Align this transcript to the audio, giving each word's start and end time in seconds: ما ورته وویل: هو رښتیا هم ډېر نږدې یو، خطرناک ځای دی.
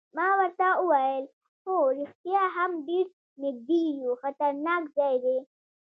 ما 0.17 0.27
ورته 0.39 0.67
وویل: 0.79 1.25
هو 1.65 1.75
رښتیا 1.99 2.43
هم 2.55 2.71
ډېر 2.87 3.05
نږدې 3.43 3.83
یو، 4.01 4.11
خطرناک 4.21 4.83
ځای 4.97 5.15
دی. 5.23 5.37